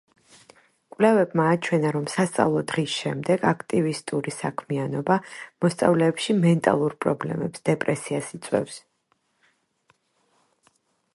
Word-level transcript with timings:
კვლევებმა 0.93 1.43
აჩვენა, 1.55 1.89
რომ 1.97 2.05
სასწავლო 2.13 2.61
დღის 2.71 2.93
შემდეგ 3.01 3.43
აქტივისტური 3.49 4.33
საქმიანობა 4.37 5.17
მოსწავლეებში 5.65 6.37
მენტალურ 6.45 6.95
პრობლემებს, 7.07 7.63
დეპრესიას 7.71 8.31
იწვევს. 8.39 8.79